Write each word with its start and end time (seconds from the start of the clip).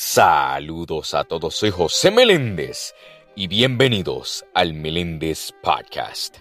Saludos 0.00 1.12
a 1.12 1.24
todos, 1.24 1.56
soy 1.56 1.72
José 1.72 2.12
Meléndez 2.12 2.94
y 3.34 3.48
bienvenidos 3.48 4.46
al 4.54 4.72
Meléndez 4.72 5.52
Podcast. 5.60 6.38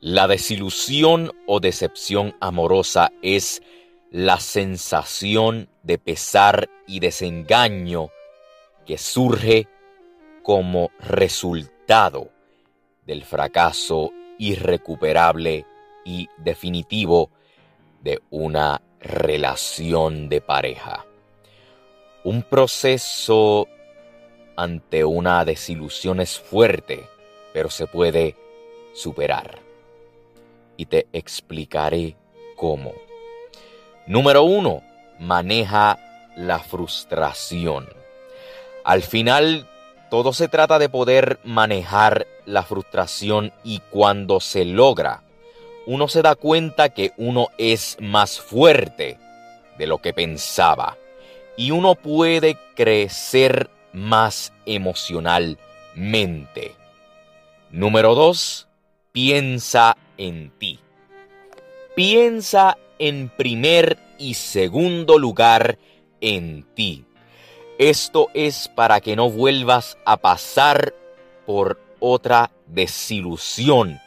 La 0.00 0.28
desilusión 0.28 1.32
o 1.46 1.60
decepción 1.60 2.36
amorosa 2.42 3.10
es 3.22 3.62
la 4.10 4.38
sensación 4.38 5.70
de 5.82 5.96
pesar 5.96 6.68
y 6.86 7.00
desengaño 7.00 8.10
que 8.84 8.98
surge 8.98 9.66
como 10.42 10.90
resultado 11.00 12.32
del 13.06 13.24
fracaso 13.24 14.12
irrecuperable 14.38 15.64
y 16.04 16.28
definitivo 16.36 17.30
de 18.02 18.20
una 18.28 18.82
relación 19.00 20.28
de 20.28 20.42
pareja. 20.42 21.06
Un 22.24 22.42
proceso 22.42 23.68
ante 24.56 25.04
una 25.04 25.44
desilusión 25.44 26.20
es 26.20 26.38
fuerte, 26.40 27.06
pero 27.52 27.68
se 27.68 27.86
puede 27.86 28.34
superar. 28.94 29.58
Y 30.78 30.86
te 30.86 31.06
explicaré 31.12 32.16
cómo. 32.56 32.94
Número 34.06 34.42
uno, 34.42 34.82
maneja 35.18 35.98
la 36.34 36.60
frustración. 36.60 37.90
Al 38.84 39.02
final, 39.02 39.68
todo 40.10 40.32
se 40.32 40.48
trata 40.48 40.78
de 40.78 40.88
poder 40.88 41.40
manejar 41.44 42.26
la 42.46 42.62
frustración 42.62 43.52
y 43.64 43.80
cuando 43.90 44.40
se 44.40 44.64
logra, 44.64 45.24
uno 45.84 46.08
se 46.08 46.22
da 46.22 46.36
cuenta 46.36 46.88
que 46.88 47.12
uno 47.18 47.48
es 47.58 47.98
más 48.00 48.40
fuerte 48.40 49.18
de 49.76 49.86
lo 49.86 49.98
que 49.98 50.14
pensaba 50.14 50.96
y 51.56 51.70
uno 51.70 51.94
puede 51.94 52.58
crecer 52.74 53.70
más 53.92 54.52
emocionalmente. 54.66 56.74
Número 57.70 58.14
dos, 58.14 58.68
piensa 59.12 59.96
en 60.16 60.50
ti. 60.58 60.80
Piensa 61.94 62.76
en 62.98 63.28
primer 63.28 63.98
y 64.18 64.34
segundo 64.34 65.18
lugar 65.18 65.78
en 66.20 66.64
ti. 66.74 67.04
Esto 67.78 68.28
es 68.34 68.68
para 68.68 69.00
que 69.00 69.16
no 69.16 69.30
vuelvas 69.30 69.98
a 70.04 70.16
pasar 70.16 70.94
por 71.46 71.80
otra 72.00 72.50
desilusión 72.66 73.98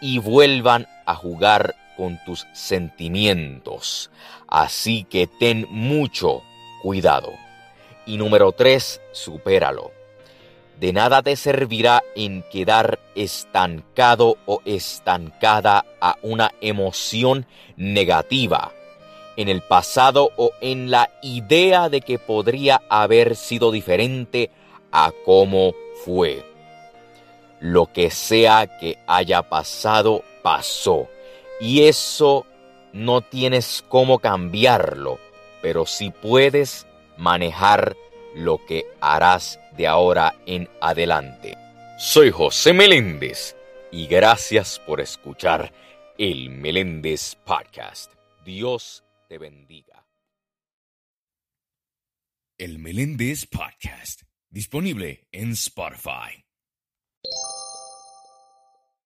y 0.00 0.18
vuelvan 0.18 0.86
a 1.06 1.14
jugar 1.14 1.74
con 1.96 2.18
tus 2.24 2.46
sentimientos. 2.52 4.10
Así 4.48 5.04
que 5.04 5.26
ten 5.26 5.66
mucho 5.70 6.42
cuidado. 6.84 7.32
Y 8.04 8.18
número 8.18 8.52
tres, 8.52 9.00
supéralo. 9.12 9.90
De 10.78 10.92
nada 10.92 11.22
te 11.22 11.34
servirá 11.34 12.02
en 12.14 12.42
quedar 12.42 12.98
estancado 13.14 14.36
o 14.44 14.60
estancada 14.66 15.86
a 15.98 16.16
una 16.20 16.52
emoción 16.60 17.46
negativa 17.78 18.72
en 19.38 19.48
el 19.48 19.62
pasado 19.62 20.30
o 20.36 20.50
en 20.60 20.90
la 20.90 21.08
idea 21.22 21.88
de 21.88 22.02
que 22.02 22.18
podría 22.18 22.82
haber 22.90 23.34
sido 23.34 23.72
diferente 23.72 24.50
a 24.92 25.10
como 25.24 25.72
fue. 26.04 26.44
Lo 27.60 27.86
que 27.86 28.10
sea 28.10 28.78
que 28.78 28.98
haya 29.06 29.42
pasado, 29.42 30.22
pasó. 30.42 31.08
Y 31.60 31.84
eso 31.84 32.44
no 32.92 33.22
tienes 33.22 33.82
cómo 33.88 34.18
cambiarlo 34.18 35.18
pero 35.64 35.86
si 35.86 36.10
puedes 36.10 36.86
manejar 37.16 37.96
lo 38.34 38.62
que 38.66 38.84
harás 39.00 39.58
de 39.78 39.86
ahora 39.86 40.34
en 40.44 40.68
adelante. 40.82 41.56
Soy 41.98 42.30
José 42.30 42.74
Meléndez 42.74 43.56
y 43.90 44.06
gracias 44.06 44.78
por 44.78 45.00
escuchar 45.00 45.72
el 46.18 46.50
Meléndez 46.50 47.36
Podcast. 47.46 48.12
Dios 48.44 49.04
te 49.26 49.38
bendiga. 49.38 50.06
El 52.58 52.78
Meléndez 52.78 53.46
Podcast, 53.46 54.24
disponible 54.50 55.26
en 55.32 55.52
Spotify. 55.52 56.43